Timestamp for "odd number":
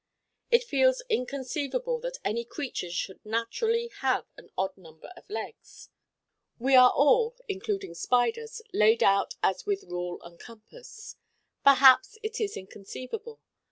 4.57-5.09